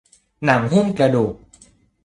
[0.45, 1.33] หนังหุ้มกระดูก